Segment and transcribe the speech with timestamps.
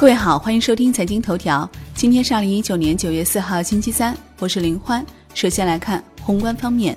[0.00, 1.68] 各位好，欢迎收听财经头条。
[1.94, 5.04] 今天是二零一九年九月四号，星期三，我是林欢。
[5.34, 6.96] 首先来看宏观方面，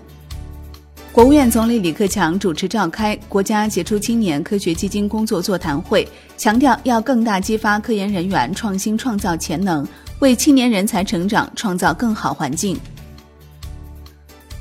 [1.12, 9.86] 国务院总理李克强主持召开国家杰出青年科学基金工作座谈会，强调要更大激发科研人员创新创造潜能，
[10.20, 12.80] 为青年人才成长创造更好环境。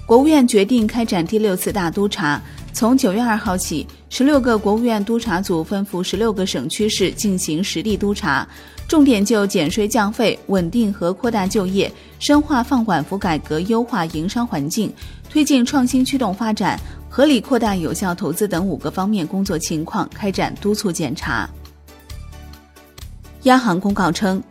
[0.04, 2.42] 国务院决定开展第六次大督查。
[2.74, 8.46] 从九月二号起，十六个国务院督查组分赴十六个省区市进行实地督查，
[8.86, 14.92] 重点就减税降费、稳定和扩大就业、深化放管服改革、优化营商环境、
[15.30, 21.48] 推进创新驱动发展、合理扩大有效投资等五个方面工作情况开展督促检查。
[23.44, 24.42] 央行公告称，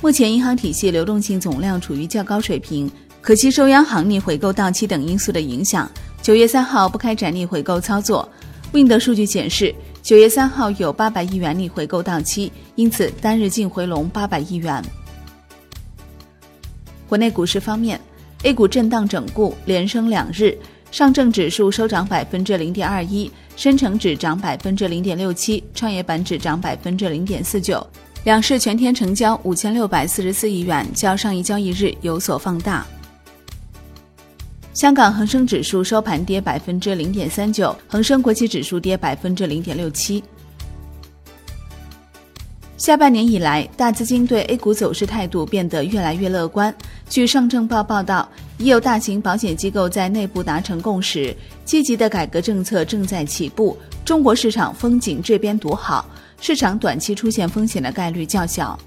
[0.00, 2.88] 目前银行体系流动性总量处于较高水平，
[3.20, 5.90] 可惜受央行逆回购到期等因素的影响。
[6.22, 8.28] 九月三号不开展逆回购操作。
[8.72, 14.80] Wind 数据显示，九月三号有八百亿元逆回购到期，因此单日净回笼八百亿元。
[17.08, 18.00] 国内股市方面
[18.44, 20.56] ，A 股震荡整固，连升两日，
[20.92, 27.84] 上证指数收涨百分之零点二一，深成指涨百分之零点六七，创业板指涨百分之零点四九。
[28.22, 32.86] 两市全天成交五千六百四十四亿元，较上一交易日有所放大。
[34.72, 40.22] 香港恒生指数收盘跌百分之零点三九，恒生国际指数跌百分之零点六七。
[42.76, 46.72] 下半年以来，大资金对 A 股走势态度变得越来越乐观。
[47.08, 48.26] 据上证报报道，
[48.58, 56.08] 已有大型保险机构在内部达成共识，积极的改革政策正在起步，中国市场风景这边独好，
[56.40, 58.78] 市场短期出现风险的概率较小。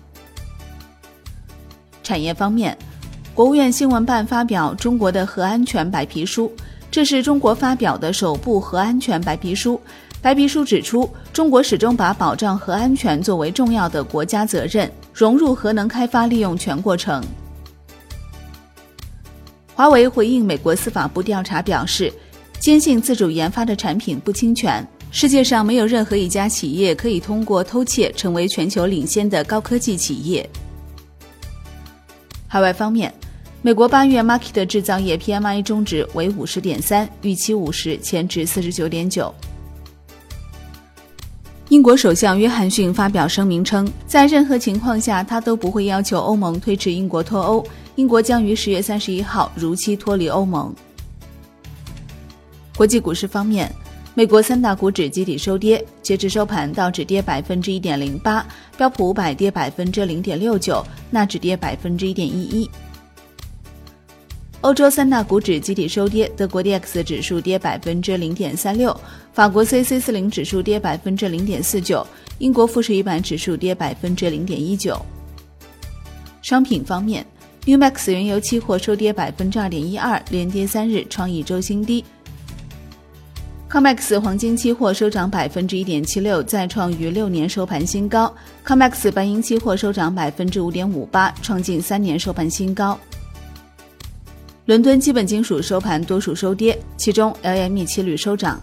[2.02, 2.76] 产业方面。
[3.36, 6.54] 国务院新闻办发表中国的核安全白皮书，
[6.92, 9.82] 这是中国发表的首部核安全白皮书。
[10.22, 17.24] 白皮书指出，中国始终把保障核安全作为重要的国家责任，融入核能开发利用全过程。
[19.74, 22.14] 华为回应美国司法部调查表示，
[22.60, 24.88] 坚信自主研发的产品不侵权。
[25.10, 30.48] 世界上没有任何一家企业可以通过偷窃成为全球领先的高科技企业。
[32.48, 33.12] 海外方面。
[33.66, 39.34] 美国八月 Market 制造业 PMI 中值为五十点三，预期五十，前值四十九点九。
[41.70, 47.66] 英国首相约翰逊发表声明称，在任何情况下，他都不会要求欧盟推迟英国脱欧，
[47.96, 50.76] 英国将于十月三十一号如期脱离欧盟。
[52.76, 53.74] 国际股市方面，
[54.14, 58.46] 美国三大股指集体收跌，截至收盘，道指跌百分之一点零八，
[58.76, 62.70] 标普五百跌百分之零点六九，纳指跌百分之一点一一。
[64.64, 68.98] 欧洲三大股指集体收跌，德国 D X 指数跌百分之零点三六，
[69.34, 72.08] 法国 C C 四零指数跌百分之零点四九，
[72.38, 74.98] 英国富时一百指数跌百分之零点一九。
[76.42, 77.26] 商品方面
[77.66, 82.02] ，New Max 原油期货收跌百分之二点一二，连跌三日，创一周新低。
[83.70, 88.34] Comex 黄金期货收涨百分之一点七六，再创逾六年收盘新高。
[88.66, 92.98] Comex 白银期货收涨百分之五点五八，创近三年收盘新高。
[94.66, 98.62] 伦敦基本金属收盘多数收跌，其中 LME 期铝收涨。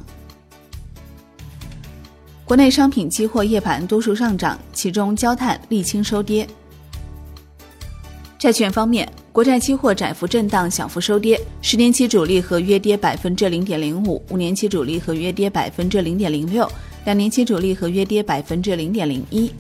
[2.47, 6.49] 国内商品期货夜盘多数上涨，其中焦炭、沥青收跌。
[8.39, 16.67] 债券方面，国债期货窄幅震荡，小幅收跌，十年期主力合约跌百分之零点零五，五年期主力合约跌百分之零点零六，
[17.05, 19.53] 两年期主力合约跌百分之零点零一。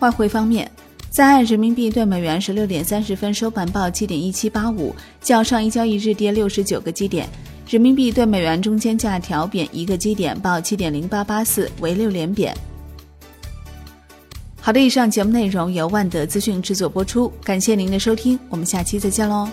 [0.00, 0.68] 外汇方面。
[1.10, 7.28] 在岸人民币对美元十六点三十分收盘报七点一七八五，较上一交易日跌六十九个基点。
[7.68, 12.54] 人民币对美元中间价调贬一个基点，报七点零八八四，为六连贬。
[14.60, 19.48] 好的，以上节目内容由万德资讯制作播出，感谢您的收听，我们下期再见喽。